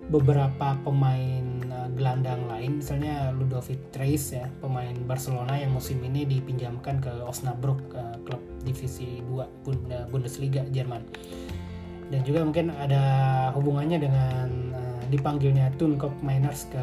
beberapa 0.06 0.78
pemain 0.86 1.58
uh, 1.66 1.90
gelandang 1.98 2.46
lain, 2.46 2.78
misalnya 2.78 3.34
Ludovic 3.34 3.90
Reis 3.98 4.30
ya, 4.30 4.46
pemain 4.62 4.94
Barcelona 5.02 5.58
yang 5.58 5.74
musim 5.74 5.98
ini 6.06 6.22
dipinjamkan 6.30 7.02
ke 7.02 7.10
Osnabrück, 7.26 7.90
uh, 7.90 8.14
klub 8.22 8.40
divisi 8.62 9.18
2 9.26 9.66
Bundesliga 10.14 10.62
Jerman. 10.70 11.02
Dan 12.06 12.22
juga 12.22 12.46
mungkin 12.46 12.70
ada 12.70 13.02
hubungannya 13.58 13.98
dengan 13.98 14.46
dipanggilnya 15.10 15.74
Thun 15.74 15.98
Kop 15.98 16.14
Miners 16.22 16.70
ke 16.70 16.80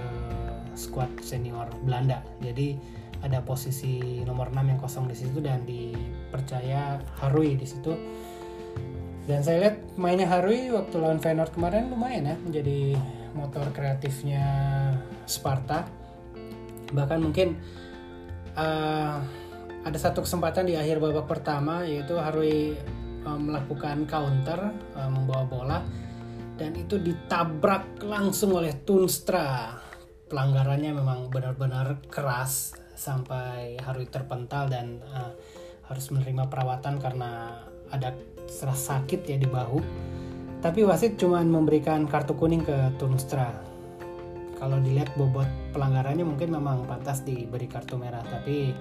skuad 0.75 1.09
senior 1.23 1.71
Belanda. 1.83 2.21
Jadi 2.43 2.75
ada 3.23 3.41
posisi 3.41 4.21
nomor 4.21 4.53
6 4.53 4.61
yang 4.61 4.79
kosong 4.79 5.05
di 5.09 5.15
situ 5.17 5.41
dan 5.41 5.65
dipercaya 5.65 7.01
Harui 7.17 7.57
di 7.57 7.65
situ. 7.65 7.95
Dan 9.25 9.41
saya 9.41 9.57
lihat 9.65 9.97
mainnya 9.97 10.29
Harui 10.29 10.69
waktu 10.69 11.01
lawan 11.01 11.17
Feyenoord 11.17 11.57
kemarin 11.57 11.89
lumayan 11.89 12.29
ya 12.29 12.35
menjadi 12.37 12.93
motor 13.33 13.65
kreatifnya 13.73 14.45
Sparta. 15.25 15.89
Bahkan 16.93 17.19
mungkin 17.19 17.57
uh, 18.53 19.17
ada 19.85 19.97
satu 19.97 20.21
kesempatan 20.21 20.69
di 20.69 20.77
akhir 20.77 21.01
babak 21.01 21.25
pertama 21.25 21.81
yaitu 21.81 22.13
Harui 22.21 22.77
uh, 23.25 23.39
melakukan 23.41 24.05
counter 24.05 24.69
uh, 24.93 25.09
membawa 25.09 25.43
bola 25.49 25.79
dan 26.55 26.71
itu 26.77 27.01
ditabrak 27.01 27.99
langsung 28.05 28.55
oleh 28.55 28.71
Tunstra. 28.85 29.75
Pelanggarannya 30.25 30.91
memang 30.95 31.29
benar-benar 31.29 32.01
keras 32.09 32.73
sampai 32.97 33.77
Harui 33.77 34.09
terpental 34.09 34.65
dan 34.71 35.03
uh, 35.13 35.35
harus 35.85 36.09
menerima 36.09 36.49
perawatan 36.49 36.97
karena 36.97 37.61
ada 37.93 38.17
serasa 38.49 39.01
sakit 39.01 39.21
ya 39.29 39.37
di 39.37 39.45
bahu. 39.45 39.79
Tapi 40.65 40.81
wasit 40.81 41.21
cuma 41.21 41.45
memberikan 41.45 42.09
kartu 42.09 42.33
kuning 42.33 42.65
ke 42.65 42.73
Tunstra. 42.97 43.53
Kalau 44.57 44.81
dilihat 44.81 45.13
bobot 45.13 45.45
pelanggarannya 45.77 46.25
mungkin 46.25 46.57
memang 46.57 46.89
pantas 46.89 47.21
diberi 47.21 47.69
kartu 47.69 48.01
merah, 48.01 48.25
tapi 48.25 48.73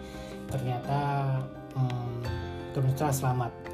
ternyata 0.49 1.29
hmm, 1.77 2.25
Tunstra 2.73 3.13
selamat. 3.13 3.74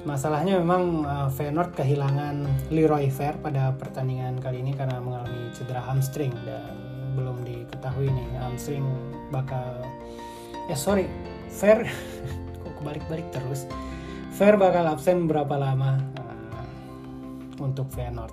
Masalahnya 0.00 0.56
memang 0.56 1.04
uh, 1.04 1.28
Feyenoord 1.28 1.76
kehilangan 1.76 2.48
Leroy 2.72 3.12
Fair 3.12 3.36
pada 3.36 3.76
pertandingan 3.76 4.40
kali 4.40 4.64
ini 4.64 4.72
karena 4.72 4.96
mengalami 4.96 5.52
cedera 5.52 5.84
hamstring 5.84 6.32
dan 6.48 6.72
belum 7.12 7.44
diketahui 7.44 8.08
nih 8.08 8.28
hamstring 8.40 8.86
bakal 9.28 9.84
ya 10.72 10.76
sorry 10.78 11.04
fair 11.52 11.84
kok 12.64 12.72
kebalik-balik 12.80 13.28
terus? 13.28 13.68
Fair 14.32 14.56
bakal 14.56 14.88
absen 14.88 15.28
berapa 15.28 15.52
lama 15.60 16.00
uh, 16.16 16.64
untuk 17.60 17.92
Feyenoord? 17.92 18.32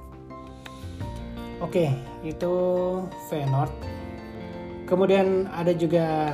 Oke 1.60 1.90
okay, 1.90 1.90
itu 2.24 2.54
Feyenoord. 3.28 3.74
Kemudian 4.88 5.52
ada 5.52 5.76
juga 5.76 6.32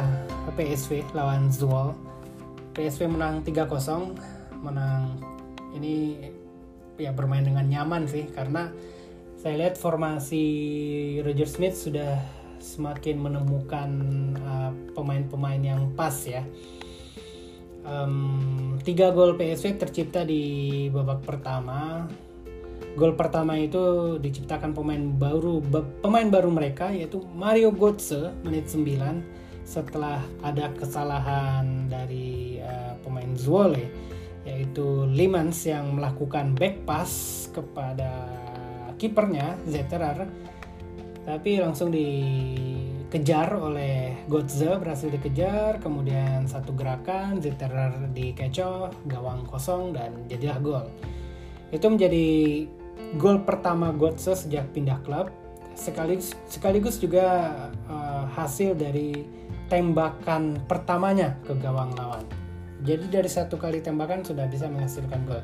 PSV 0.54 1.10
lawan 1.18 1.50
Zwolle. 1.50 1.98
PSV 2.78 3.10
menang 3.10 3.42
3-0 3.42 4.14
menang 4.64 5.20
ini 5.76 6.18
ya 6.98 7.12
bermain 7.12 7.44
dengan 7.44 7.66
nyaman 7.68 8.08
sih 8.08 8.30
karena 8.32 8.72
saya 9.44 9.60
lihat 9.60 9.76
formasi 9.76 10.46
Roger 11.20 11.50
Smith 11.50 11.76
sudah 11.76 12.16
semakin 12.64 13.20
menemukan 13.20 13.92
uh, 14.40 14.72
pemain-pemain 14.96 15.60
uh, 15.60 15.68
yang 15.76 15.82
pas 16.00 16.16
ya. 16.24 16.48
Um, 17.84 18.80
tiga 18.88 19.12
gol 19.12 19.36
PSV 19.36 19.76
tercipta 19.76 20.24
di 20.24 20.88
babak 20.88 21.28
pertama. 21.28 22.08
Gol 22.96 23.20
pertama 23.20 23.60
itu 23.60 24.16
diciptakan 24.16 24.72
pemain 24.72 25.12
baru 25.12 25.60
pemain 26.00 26.30
baru 26.32 26.48
mereka 26.48 26.96
yaitu 26.96 27.20
Mario 27.36 27.76
Götze 27.76 28.32
menit 28.48 28.72
9 28.72 29.68
setelah 29.68 30.24
ada 30.40 30.72
kesalahan 30.80 31.92
dari 31.92 32.64
uh, 32.64 32.96
pemain 33.04 33.36
Zwolle 33.36 34.03
yaitu 34.74 35.06
Limans 35.06 35.70
yang 35.70 35.94
melakukan 35.94 36.58
back 36.58 36.82
pass 36.82 37.46
kepada 37.54 38.10
kipernya 38.98 39.54
Zetterer. 39.70 40.26
Tapi 41.30 41.62
langsung 41.62 41.94
dikejar 41.94 43.54
oleh 43.54 44.26
Gotze 44.26 44.74
berhasil 44.82 45.14
dikejar. 45.14 45.78
Kemudian 45.78 46.50
satu 46.50 46.74
gerakan 46.74 47.38
Zetterer 47.38 48.10
dikecoh 48.18 49.06
gawang 49.06 49.46
kosong 49.46 49.94
dan 49.94 50.26
jadilah 50.26 50.58
gol. 50.58 50.86
Itu 51.70 51.94
menjadi 51.94 52.66
gol 53.22 53.46
pertama 53.46 53.94
Gotze 53.94 54.34
sejak 54.34 54.74
pindah 54.74 55.06
klub. 55.06 55.30
Sekaligus 55.78 56.34
sekaligus 56.50 56.98
juga 56.98 57.70
uh, 57.86 58.26
hasil 58.34 58.74
dari 58.74 59.22
tembakan 59.70 60.66
pertamanya 60.66 61.38
ke 61.46 61.54
gawang 61.62 61.94
lawan 61.94 62.43
jadi 62.84 63.08
dari 63.08 63.32
satu 63.32 63.56
kali 63.56 63.80
tembakan 63.80 64.22
sudah 64.28 64.46
bisa 64.52 64.68
menghasilkan 64.68 65.24
gol. 65.24 65.42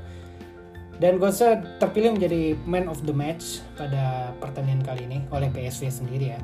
Dan 0.99 1.15
Gose 1.15 1.63
terpilih 1.79 2.19
menjadi 2.19 2.59
man 2.67 2.91
of 2.91 2.99
the 3.07 3.15
match 3.15 3.63
pada 3.79 4.35
pertandingan 4.43 4.83
kali 4.83 5.07
ini 5.07 5.23
oleh 5.31 5.47
PSV 5.47 5.87
sendiri 5.87 6.35
ya. 6.35 6.41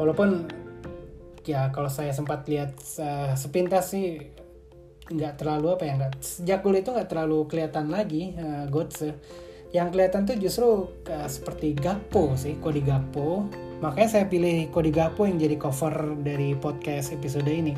Walaupun 0.00 0.48
ya 1.44 1.68
kalau 1.68 1.92
saya 1.92 2.16
sempat 2.16 2.48
lihat 2.48 2.72
uh, 2.96 3.36
sepintas 3.36 3.92
sih 3.92 4.32
nggak 5.08 5.40
terlalu 5.40 5.72
apa 5.72 5.84
ya 5.88 5.92
nggak 5.96 6.12
sejak 6.20 6.60
gol 6.60 6.76
itu 6.76 6.92
nggak 6.92 7.08
terlalu 7.08 7.48
kelihatan 7.48 7.88
lagi 7.88 8.36
uh, 8.36 8.68
yang 9.72 9.88
kelihatan 9.92 10.24
tuh 10.24 10.36
justru 10.40 10.88
uh, 11.12 11.28
seperti 11.28 11.76
Gakpo 11.76 12.32
sih 12.40 12.56
Kodi 12.56 12.80
Gakpo. 12.80 13.44
Makanya 13.84 14.08
saya 14.08 14.24
pilih 14.32 14.72
Kodi 14.72 14.88
Gakpo 14.88 15.28
yang 15.28 15.36
jadi 15.36 15.60
cover 15.60 16.16
dari 16.24 16.56
podcast 16.56 17.12
episode 17.12 17.52
ini 17.52 17.76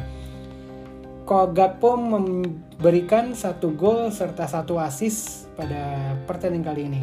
Gakpo 1.31 1.95
memberikan 1.95 3.39
satu 3.39 3.71
gol 3.71 4.11
serta 4.11 4.51
satu 4.51 4.83
assist 4.83 5.47
pada 5.55 6.15
pertandingan 6.27 6.67
kali 6.67 6.83
ini. 6.91 7.03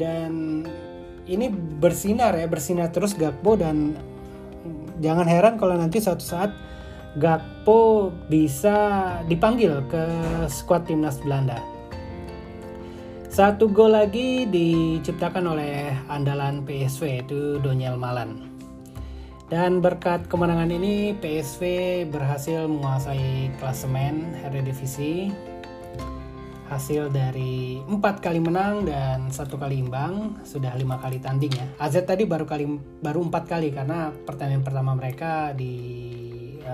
Dan 0.00 0.64
ini 1.28 1.52
bersinar 1.52 2.32
ya, 2.32 2.48
bersinar 2.48 2.88
terus 2.88 3.12
Gakpo 3.12 3.60
dan 3.60 3.92
jangan 5.04 5.28
heran 5.28 5.60
kalau 5.60 5.76
nanti 5.76 6.00
suatu 6.00 6.24
saat 6.24 6.48
Gakpo 7.20 8.08
bisa 8.32 9.20
dipanggil 9.28 9.84
ke 9.92 10.04
skuad 10.48 10.88
timnas 10.88 11.20
Belanda. 11.20 11.60
Satu 13.28 13.68
gol 13.68 13.96
lagi 13.96 14.48
diciptakan 14.48 15.44
oleh 15.56 15.92
andalan 16.08 16.64
PSV 16.64 17.24
itu 17.24 17.60
Doniel 17.60 18.00
Malan. 18.00 18.51
Dan 19.52 19.84
berkat 19.84 20.32
kemenangan 20.32 20.72
ini 20.72 21.12
PSV 21.20 21.60
berhasil 22.08 22.64
menguasai 22.64 23.52
klasemen 23.60 24.32
Eredivisie 24.48 25.28
hasil 26.72 27.12
dari 27.12 27.84
empat 27.84 28.24
kali 28.24 28.40
menang 28.40 28.88
dan 28.88 29.28
satu 29.28 29.60
kali 29.60 29.84
imbang 29.84 30.40
sudah 30.40 30.72
lima 30.72 30.96
kali 30.96 31.20
tanding 31.20 31.52
ya. 31.52 31.68
AZ 31.76 32.00
tadi 32.00 32.24
baru 32.24 32.48
kali 32.48 32.64
baru 33.04 33.28
empat 33.28 33.44
kali 33.44 33.76
karena 33.76 34.08
pertandingan 34.24 34.64
pertama 34.64 34.96
mereka 34.96 35.52
ditunda 35.52 36.64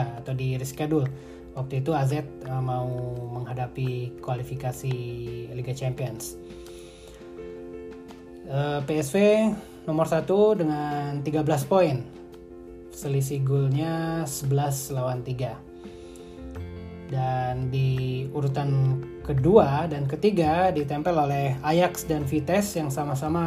eh, 0.00 0.08
uh, 0.08 0.16
atau 0.24 0.32
di 0.32 0.56
reschedule. 0.56 1.12
Waktu 1.52 1.84
itu 1.84 1.92
AZ 1.92 2.16
uh, 2.16 2.24
mau 2.64 2.88
menghadapi 3.36 4.16
kualifikasi 4.24 4.96
Liga 5.52 5.76
Champions. 5.76 6.40
eh, 6.40 6.61
PSV 8.86 9.16
nomor 9.86 10.06
satu 10.06 10.54
dengan 10.54 11.22
13 11.22 11.70
poin. 11.70 12.02
Selisih 12.92 13.40
golnya 13.42 14.22
11 14.28 14.94
lawan 14.94 15.24
3. 15.24 15.72
Dan 17.12 17.68
di 17.68 18.24
urutan 18.32 18.96
kedua 19.20 19.84
dan 19.84 20.08
ketiga 20.08 20.72
ditempel 20.72 21.12
oleh 21.12 21.60
Ajax 21.60 22.08
dan 22.08 22.24
Vitesse 22.24 22.80
yang 22.80 22.88
sama-sama 22.88 23.44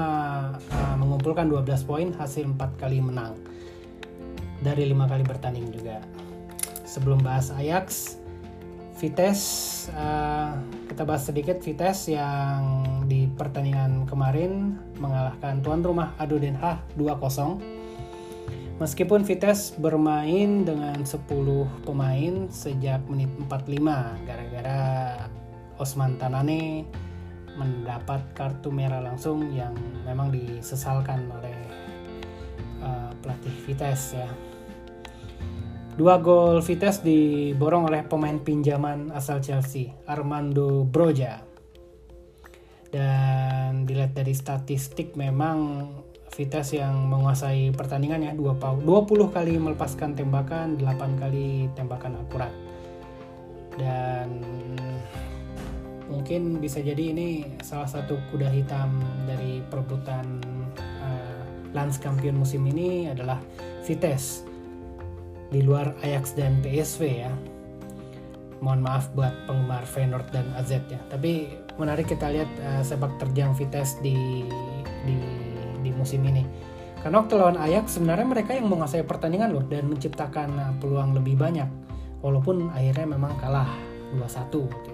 uh, 0.54 0.96
mengumpulkan 1.02 1.50
12 1.50 1.90
poin 1.90 2.08
hasil 2.14 2.46
4 2.46 2.82
kali 2.82 3.02
menang. 3.02 3.34
Dari 4.62 4.86
5 4.86 5.12
kali 5.12 5.24
bertanding 5.26 5.68
juga. 5.74 5.98
Sebelum 6.86 7.26
bahas 7.26 7.50
Ajax, 7.58 8.18
Vitesse 8.96 9.92
uh, 9.92 10.56
kita 10.88 11.04
bahas 11.04 11.28
sedikit 11.28 11.60
Vitesse 11.60 12.16
yang 12.16 12.64
di 13.12 13.28
pertandingan 13.28 14.08
kemarin 14.08 14.80
mengalahkan 14.96 15.60
tuan 15.60 15.84
rumah 15.84 16.16
Ado 16.16 16.40
Den 16.40 16.56
Haag 16.56 16.80
2-0. 16.96 18.80
Meskipun 18.80 19.28
Vitesse 19.28 19.76
bermain 19.76 20.64
dengan 20.64 20.96
10 21.04 21.28
pemain 21.84 22.34
sejak 22.48 23.04
menit 23.12 23.28
45 23.44 24.28
gara-gara 24.28 24.84
Osman 25.76 26.16
Tanane 26.16 26.88
mendapat 27.60 28.24
kartu 28.32 28.72
merah 28.72 29.04
langsung 29.04 29.52
yang 29.52 29.76
memang 30.08 30.32
disesalkan 30.32 31.28
oleh 31.36 31.56
uh, 32.80 33.12
pelatih 33.20 33.56
Vitesse 33.68 34.24
ya. 34.24 34.32
Dua 35.96 36.20
gol 36.20 36.60
Vitesse 36.60 37.08
diborong 37.08 37.88
oleh 37.88 38.04
pemain 38.04 38.36
pinjaman 38.36 39.16
asal 39.16 39.40
Chelsea, 39.40 39.96
Armando 40.12 40.84
Broja. 40.84 41.40
Dan 42.92 43.88
dilihat 43.88 44.12
dari 44.12 44.36
statistik 44.36 45.16
memang 45.16 45.88
Vitesse 46.36 46.84
yang 46.84 47.08
menguasai 47.08 47.72
pertandingan 47.72 48.28
ya 48.28 48.32
20 48.36 48.84
kali 49.32 49.56
melepaskan 49.56 50.20
tembakan 50.20 50.76
8 50.76 51.16
kali 51.16 51.72
tembakan 51.80 52.20
akurat 52.20 52.52
dan 53.80 54.44
mungkin 56.12 56.60
bisa 56.60 56.80
jadi 56.80 57.16
ini 57.16 57.60
salah 57.64 57.88
satu 57.88 58.20
kuda 58.32 58.52
hitam 58.52 59.00
dari 59.28 59.60
perebutan 59.68 60.44
uh, 60.80 61.42
Lans 61.76 62.00
Champion 62.00 62.40
musim 62.40 62.64
ini 62.68 63.12
adalah 63.12 63.40
Vitesse 63.84 64.55
di 65.54 65.62
luar 65.62 65.94
Ajax 66.02 66.34
dan 66.34 66.62
PSV 66.64 67.02
ya 67.06 67.34
mohon 68.64 68.82
maaf 68.82 69.12
buat 69.14 69.34
penggemar 69.46 69.86
Feyenoord 69.86 70.28
dan 70.34 70.48
AZ 70.58 70.72
ya 70.72 70.98
tapi 71.12 71.54
menarik 71.76 72.08
kita 72.08 72.32
lihat 72.32 72.50
uh, 72.64 72.82
sepak 72.82 73.20
terjang 73.20 73.52
Vitesse 73.52 74.00
di 74.00 74.48
di 75.06 75.18
di 75.86 75.92
musim 75.94 76.24
ini. 76.26 76.44
Karena 77.06 77.22
waktu 77.22 77.38
lawan 77.38 77.60
Ajax 77.62 78.02
sebenarnya 78.02 78.26
mereka 78.26 78.58
yang 78.58 78.66
menguasai 78.66 79.06
pertandingan 79.06 79.54
loh 79.54 79.62
dan 79.70 79.86
menciptakan 79.86 80.50
uh, 80.58 80.74
peluang 80.82 81.14
lebih 81.14 81.38
banyak. 81.38 81.70
Walaupun 82.26 82.74
akhirnya 82.74 83.06
memang 83.06 83.38
kalah 83.38 83.70
2-1 84.18 84.50
gitu. 84.66 84.92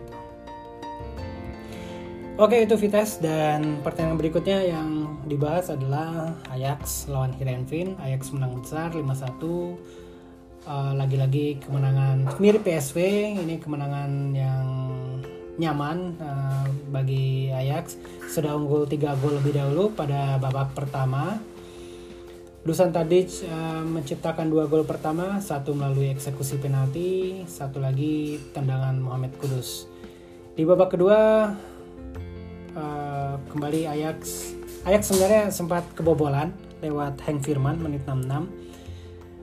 Oke 2.42 2.66
itu 2.66 2.76
Vitesse 2.76 3.22
dan 3.22 3.80
pertandingan 3.86 4.18
berikutnya 4.18 4.60
yang 4.66 5.22
dibahas 5.30 5.72
adalah 5.72 6.36
Ajax 6.52 7.08
lawan 7.08 7.32
Heerenveen. 7.38 7.96
Ajax 8.02 8.36
menang 8.36 8.60
besar 8.60 8.92
5-1. 8.92 10.01
Uh, 10.62 10.94
lagi-lagi 10.94 11.58
kemenangan 11.58 12.38
mirip 12.38 12.62
PSV 12.62 12.98
ini 13.34 13.58
kemenangan 13.58 14.30
yang 14.30 14.68
nyaman 15.58 16.14
uh, 16.22 16.70
bagi 16.94 17.50
Ajax. 17.50 17.98
Sudah 18.30 18.54
unggul 18.54 18.86
3 18.86 19.22
gol 19.22 19.42
lebih 19.42 19.58
dahulu 19.58 19.90
pada 19.90 20.38
babak 20.38 20.78
pertama. 20.78 21.42
Dusan 22.62 22.94
Tadic 22.94 23.42
uh, 23.50 23.82
menciptakan 23.82 24.54
dua 24.54 24.70
gol 24.70 24.86
pertama, 24.86 25.42
satu 25.42 25.74
melalui 25.74 26.14
eksekusi 26.14 26.62
penalti, 26.62 27.42
satu 27.50 27.82
lagi 27.82 28.38
tendangan 28.54 29.02
Mohamed 29.02 29.34
Kudus. 29.42 29.90
Di 30.54 30.62
babak 30.62 30.94
kedua 30.94 31.50
uh, 32.78 33.34
kembali 33.50 33.90
Ajax. 33.90 34.54
Ajax 34.86 35.10
sebenarnya 35.10 35.50
sempat 35.50 35.90
kebobolan 35.98 36.54
lewat 36.86 37.18
Hank 37.26 37.42
Firman 37.42 37.82
menit 37.82 38.06
66 38.06 38.71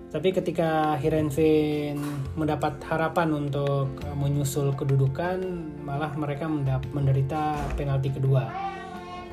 tapi 0.08 0.32
ketika 0.32 0.96
Heerenveen 0.96 2.00
mendapat 2.32 2.80
harapan 2.88 3.28
untuk 3.44 3.92
eh, 4.00 4.16
menyusul 4.16 4.72
kedudukan, 4.72 5.36
malah 5.84 6.16
mereka 6.16 6.48
menderita 6.92 7.60
penalti 7.76 8.08
kedua. 8.16 8.48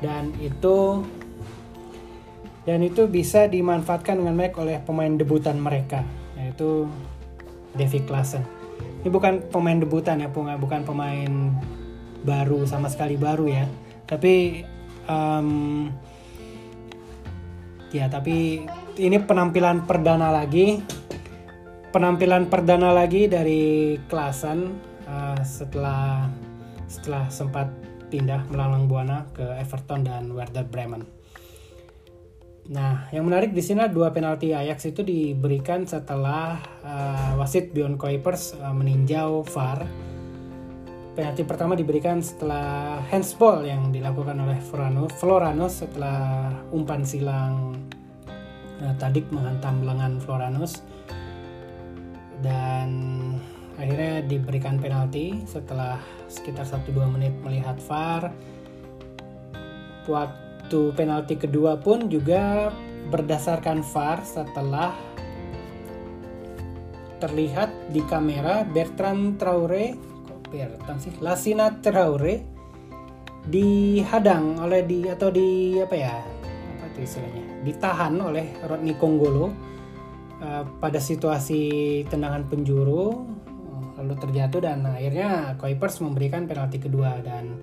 Dan 0.04 0.36
itu 0.36 1.00
dan 2.68 2.84
itu 2.84 3.08
bisa 3.08 3.48
dimanfaatkan 3.48 4.20
dengan 4.20 4.36
baik 4.36 4.60
oleh 4.60 4.76
pemain 4.84 5.16
debutan 5.16 5.56
mereka, 5.56 6.04
yaitu 6.36 6.84
Davy 7.72 8.04
Klaassen. 8.04 8.44
Ini 9.00 9.08
bukan 9.08 9.48
pemain 9.48 9.80
debutan 9.80 10.20
ya, 10.20 10.28
bukan 10.28 10.84
pemain 10.84 11.56
baru 12.20 12.68
sama 12.68 12.92
sekali 12.92 13.16
baru 13.16 13.48
ya. 13.48 13.64
Tapi 14.04 14.66
um, 15.08 15.88
ya 17.94 18.10
tapi 18.12 18.66
ini 18.96 19.20
penampilan 19.20 19.84
perdana 19.84 20.32
lagi 20.32 20.80
penampilan 21.96 22.52
perdana 22.52 22.92
lagi 22.92 23.24
dari 23.24 23.96
Klasen 24.04 24.76
uh, 25.08 25.40
setelah 25.40 26.28
setelah 26.84 27.24
sempat 27.32 27.72
pindah 28.12 28.44
melalang 28.52 28.84
buana 28.84 29.24
ke 29.32 29.42
Everton 29.58 30.06
dan 30.06 30.28
Werder 30.30 30.68
Bremen. 30.68 31.02
Nah, 32.66 33.06
yang 33.14 33.24
menarik 33.24 33.54
di 33.54 33.62
sini 33.62 33.86
dua 33.88 34.10
penalti 34.10 34.50
Ajax 34.50 34.90
itu 34.90 35.00
diberikan 35.06 35.86
setelah 35.86 36.58
uh, 36.82 37.38
wasit 37.38 37.70
Bjorn 37.70 37.96
Kuipers 37.96 38.58
uh, 38.58 38.74
meninjau 38.74 39.46
VAR. 39.46 39.86
Penalti 41.16 41.48
pertama 41.48 41.72
diberikan 41.72 42.20
setelah 42.20 43.00
handsball 43.08 43.64
yang 43.64 43.88
dilakukan 43.88 44.36
oleh 44.36 44.60
Floranus 45.16 45.80
setelah 45.80 46.52
umpan 46.76 47.08
silang 47.08 47.72
Tadik 48.76 49.28
menghantam 49.32 49.84
lengan 49.84 50.20
Floranus 50.20 50.84
dan 52.44 52.90
akhirnya 53.80 54.24
diberikan 54.24 54.76
penalti 54.76 55.44
setelah 55.48 55.96
sekitar 56.28 56.64
1-2 56.68 56.92
menit 57.08 57.32
melihat 57.40 57.76
VAR. 57.88 58.32
Waktu 60.06 60.80
penalti 60.92 61.34
kedua 61.40 61.80
pun 61.80 62.12
juga 62.12 62.70
berdasarkan 63.08 63.80
VAR 63.80 64.18
setelah 64.22 64.92
terlihat 67.16 67.72
di 67.96 68.04
kamera 68.04 68.60
Bertrand 68.68 69.40
Traore 69.40 69.96
kok 70.28 70.52
Bertrand 70.52 71.00
sih? 71.00 71.12
Lasina 71.24 71.72
Traore 71.80 72.44
dihadang 73.46 74.60
oleh 74.60 74.82
di 74.84 75.06
atau 75.06 75.30
di 75.30 75.78
apa 75.78 75.96
ya 75.96 76.35
itu 76.96 77.04
istilahnya. 77.04 77.44
Ditahan 77.60 78.16
oleh 78.16 78.56
Rodney 78.64 78.96
Konggolo 78.96 79.52
uh, 80.40 80.64
pada 80.80 80.96
situasi 80.96 82.00
tendangan 82.08 82.48
penjuru 82.48 83.36
lalu 83.96 84.14
terjatuh 84.20 84.60
dan 84.60 84.84
akhirnya 84.84 85.56
Kuipers 85.60 86.00
memberikan 86.00 86.48
penalti 86.48 86.80
kedua. 86.80 87.20
Dan 87.20 87.60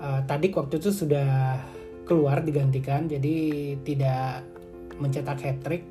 uh, 0.00 0.24
tadi 0.24 0.48
waktu 0.52 0.80
itu 0.80 0.88
sudah 0.88 1.60
keluar 2.08 2.40
digantikan 2.40 3.04
jadi 3.04 3.36
tidak 3.82 4.46
mencetak 4.96 5.42
hat 5.42 5.58
trick 5.60 5.84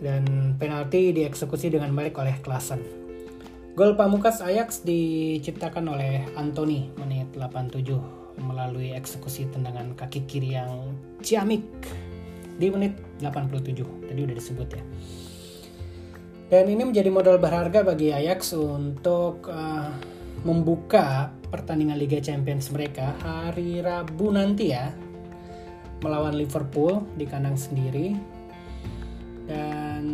dan 0.00 0.56
penalti 0.58 1.14
dieksekusi 1.14 1.70
dengan 1.70 1.94
baik 1.94 2.18
oleh 2.18 2.34
Klasen. 2.42 2.82
Gol 3.76 3.92
Pamukas 3.92 4.40
Ajax 4.40 4.80
diciptakan 4.88 5.84
oleh 5.92 6.24
Anthony 6.32 6.88
menit 6.96 7.28
87 7.36 8.15
melalui 8.40 8.92
eksekusi 8.92 9.48
tendangan 9.50 9.96
kaki 9.96 10.24
kiri 10.28 10.56
yang 10.56 10.96
ciamik. 11.20 11.64
Di 12.56 12.72
menit 12.72 12.96
87 13.20 14.08
tadi 14.08 14.20
udah 14.24 14.36
disebut 14.36 14.68
ya. 14.72 14.82
Dan 16.46 16.70
ini 16.70 16.86
menjadi 16.86 17.10
modal 17.10 17.42
berharga 17.42 17.82
bagi 17.82 18.14
Ajax 18.14 18.54
untuk 18.54 19.50
uh, 19.50 19.90
membuka 20.46 21.34
pertandingan 21.50 21.98
Liga 21.98 22.22
Champions 22.22 22.70
mereka 22.70 23.18
hari 23.18 23.82
Rabu 23.82 24.30
nanti 24.30 24.70
ya. 24.70 24.94
Melawan 26.06 26.38
Liverpool 26.38 27.02
di 27.18 27.26
kandang 27.26 27.58
sendiri. 27.58 28.14
Dan 29.46 30.06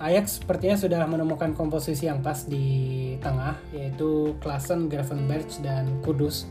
Ajax 0.00 0.40
sepertinya 0.40 0.80
sudah 0.80 1.04
menemukan 1.04 1.52
komposisi 1.52 2.08
yang 2.08 2.24
pas 2.24 2.48
di 2.48 3.12
tengah 3.20 3.60
yaitu 3.76 4.32
Klasen, 4.40 4.88
Gravenberch 4.88 5.60
dan 5.60 6.00
Kudus. 6.00 6.48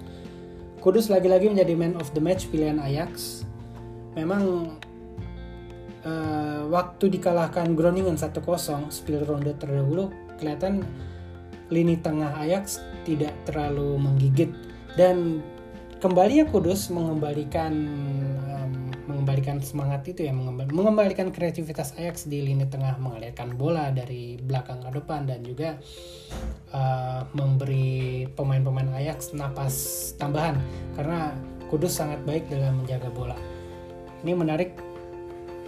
Kudus 0.79 1.11
lagi-lagi 1.11 1.51
menjadi 1.51 1.75
man 1.75 1.99
of 1.99 2.07
the 2.15 2.23
match 2.23 2.47
pilihan 2.47 2.79
Ajax. 2.79 3.43
Memang 4.15 4.75
uh, 6.07 6.61
waktu 6.71 7.19
dikalahkan 7.19 7.75
Groningen 7.75 8.15
1-0 8.15 8.39
spill 8.87 9.27
ronde 9.27 9.51
terdahulu 9.59 10.07
kelihatan 10.39 10.87
lini 11.67 11.99
tengah 11.99 12.31
Ajax 12.39 12.79
tidak 13.03 13.35
terlalu 13.43 13.99
menggigit. 13.99 14.55
Dan 14.95 15.43
kembali 15.99 16.41
ya 16.41 16.45
Kudus 16.47 16.87
mengembalikan 16.95 17.75
um, 18.47 18.71
mengembalikan 19.09 19.59
semangat 19.59 20.07
itu 20.07 20.25
ya 20.25 20.33
mengembalikan 20.71 21.33
kreativitas 21.33 21.91
Ajax 21.99 22.23
di 22.23 22.39
lini 22.39 22.63
tengah 22.71 22.95
mengalirkan 23.03 23.51
bola 23.59 23.91
dari 23.91 24.39
belakang 24.39 24.79
ke 24.79 24.89
depan 24.95 25.27
dan 25.27 25.43
juga 25.43 25.75
uh, 26.71 27.27
memberi 27.35 28.29
pemain-pemain 28.31 28.88
Ajax 29.09 29.33
napas 29.33 29.75
tambahan 30.21 30.61
karena 30.93 31.33
Kudus 31.65 31.97
sangat 31.97 32.21
baik 32.29 32.45
dalam 32.45 32.85
menjaga 32.85 33.09
bola. 33.09 33.33
Ini 34.21 34.37
menarik 34.37 34.77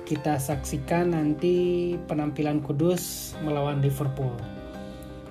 kita 0.05 0.37
saksikan 0.37 1.17
nanti 1.17 1.97
penampilan 2.05 2.61
Kudus 2.61 3.33
melawan 3.41 3.81
Liverpool. 3.81 4.37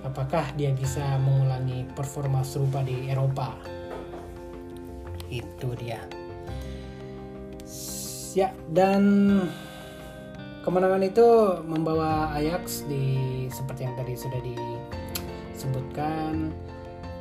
Apakah 0.02 0.42
dia 0.58 0.74
bisa 0.74 1.02
mengulangi 1.22 1.86
performa 1.94 2.42
serupa 2.42 2.82
di 2.82 3.06
Eropa? 3.06 3.54
Itu 5.30 5.78
dia. 5.78 6.02
Ya, 8.34 8.50
dan 8.74 9.02
Kemenangan 10.60 11.00
itu 11.00 11.24
membawa 11.64 12.36
Ajax 12.36 12.84
di 12.84 13.46
seperti 13.48 13.88
yang 13.88 13.96
tadi 13.96 14.12
sudah 14.12 14.36
disebutkan 15.56 16.52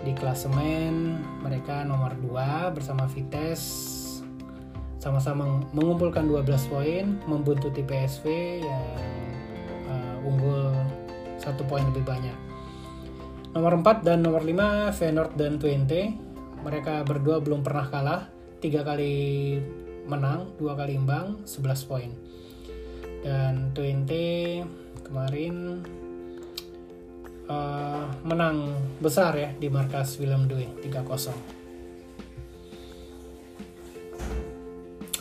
di 0.03 0.15
klasemen 0.15 1.19
mereka 1.43 1.83
nomor 1.83 2.15
2 2.15 2.71
bersama 2.75 3.03
Vitesse 3.11 3.99
sama-sama 4.99 5.63
mengumpulkan 5.71 6.27
12 6.27 6.71
poin 6.71 7.05
membuntuti 7.23 7.83
PSV 7.83 8.25
yang 8.59 8.85
uh, 9.87 10.27
unggul 10.27 10.75
satu 11.39 11.63
poin 11.63 11.87
lebih 11.87 12.03
banyak. 12.03 12.35
Nomor 13.55 13.79
4 13.79 14.05
dan 14.05 14.19
nomor 14.21 14.43
5 14.43 14.91
Feyenoord 14.93 15.33
dan 15.39 15.55
Twente. 15.55 16.13
Mereka 16.59 17.07
berdua 17.07 17.39
belum 17.39 17.63
pernah 17.63 17.87
kalah. 17.87 18.21
Tiga 18.59 18.83
kali 18.83 19.55
menang 20.03 20.51
dua 20.59 20.75
kali 20.75 20.99
imbang 20.99 21.47
11 21.47 21.89
poin. 21.89 22.11
Dan 23.23 23.71
Twente 23.71 24.67
kemarin 25.07 25.79
uh, 27.49 28.05
menang 28.23 28.77
besar 29.01 29.33
ya 29.35 29.49
di 29.57 29.67
markas 29.67 30.15
Willem 30.21 30.45
Due 30.45 30.69
3-0 30.85 31.59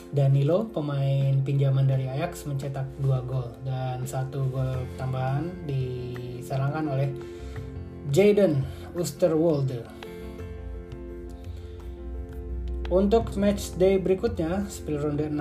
Danilo 0.09 0.69
pemain 0.73 1.37
pinjaman 1.45 1.85
dari 1.85 2.09
Ajax 2.09 2.49
mencetak 2.49 2.89
dua 2.97 3.21
gol 3.21 3.53
dan 3.61 4.09
satu 4.09 4.49
gol 4.49 4.89
tambahan 4.97 5.53
disalangkan 5.69 6.89
oleh 6.89 7.13
Jaden 8.09 8.65
Oosterwolde. 8.97 9.85
Untuk 12.89 13.37
match 13.37 13.77
day 13.77 14.01
berikutnya, 14.01 14.65
spill 14.73 14.97
ronde 14.97 15.29
6 15.29 15.37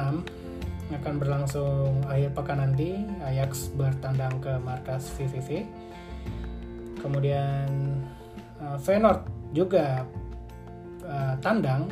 akan 0.91 1.15
berlangsung 1.15 2.03
akhir 2.03 2.35
pekan 2.35 2.59
nanti. 2.59 3.07
Ajax 3.23 3.71
bertandang 3.71 4.35
ke 4.43 4.51
markas 4.59 5.07
VVV. 5.15 5.63
Kemudian 7.07 7.71
uh, 8.59 8.75
Feyenoord 8.83 9.23
juga 9.55 10.03
uh, 11.07 11.39
tandang 11.39 11.87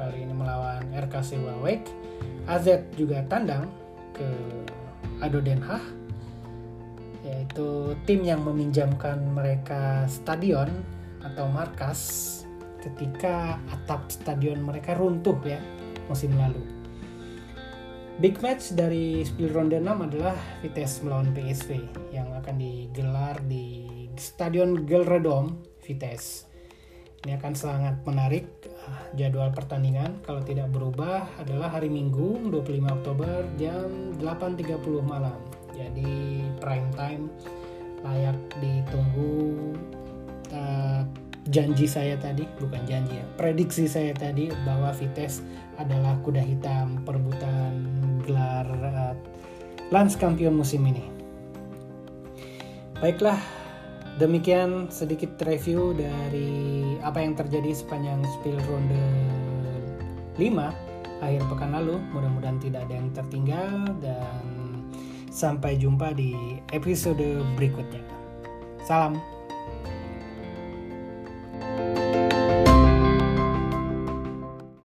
kali 0.00 0.24
ini 0.24 0.32
melawan 0.32 0.80
RKC 0.96 1.36
Waalwijk. 1.44 1.84
AZ 2.48 2.88
juga 2.96 3.20
tandang 3.28 3.68
ke 4.16 4.24
Ado 5.20 5.44
Den 5.44 5.60
Haag 5.60 5.84
yaitu 7.26 7.98
tim 8.06 8.22
yang 8.22 8.46
meminjamkan 8.46 9.18
mereka 9.34 10.06
stadion 10.06 10.70
atau 11.26 11.50
markas 11.50 12.32
ketika 12.78 13.58
atap 13.66 14.06
stadion 14.08 14.62
mereka 14.62 14.94
runtuh 14.94 15.36
ya 15.42 15.58
musim 16.06 16.32
lalu. 16.38 16.62
Big 18.22 18.40
match 18.40 18.72
dari 18.72 19.20
spill 19.26 19.52
ronde 19.52 19.76
6 19.76 20.06
adalah 20.08 20.38
Vitesse 20.64 21.04
melawan 21.04 21.34
PSV 21.36 21.82
yang 22.16 22.30
akan 22.32 22.56
digelar 22.56 23.36
di 23.44 23.95
Stadion 24.18 24.88
Gelredome 24.88 25.62
Vitesse. 25.84 26.48
Ini 27.26 27.42
akan 27.42 27.54
sangat 27.58 28.06
menarik 28.06 28.46
jadwal 29.18 29.50
pertandingan 29.50 30.22
kalau 30.22 30.46
tidak 30.46 30.70
berubah 30.70 31.26
adalah 31.42 31.74
hari 31.74 31.90
Minggu 31.90 32.38
25 32.54 32.96
Oktober 33.02 33.42
jam 33.58 34.14
8.30 34.22 34.78
malam. 35.02 35.38
Jadi 35.74 36.46
prime 36.62 36.90
time 36.94 37.26
layak 38.06 38.38
ditunggu 38.62 39.74
uh, 40.54 41.02
janji 41.50 41.86
saya 41.90 42.14
tadi 42.18 42.46
bukan 42.58 42.82
janji 42.86 43.18
ya 43.18 43.26
prediksi 43.38 43.86
saya 43.86 44.14
tadi 44.14 44.50
bahwa 44.66 44.90
Vitesse 44.94 45.42
adalah 45.78 46.18
kuda 46.22 46.42
hitam 46.42 47.02
perebutan 47.02 47.72
gelar 48.22 48.66
uh, 48.70 49.14
Lans 49.94 50.18
Champion 50.18 50.50
musim 50.58 50.82
ini. 50.82 51.06
Baiklah, 52.98 53.38
Demikian 54.16 54.88
sedikit 54.88 55.36
review 55.44 55.92
dari 55.92 56.96
apa 57.04 57.20
yang 57.20 57.36
terjadi 57.36 57.76
sepanjang 57.76 58.24
spill 58.40 58.56
ronde 58.64 59.04
5 60.40 61.20
akhir 61.20 61.42
pekan 61.52 61.76
lalu. 61.76 62.00
Mudah-mudahan 62.16 62.56
tidak 62.56 62.88
ada 62.88 62.94
yang 62.96 63.12
tertinggal 63.12 63.92
dan 64.00 64.40
sampai 65.28 65.76
jumpa 65.76 66.16
di 66.16 66.32
episode 66.72 67.44
berikutnya. 67.60 68.00
Salam. 68.88 69.35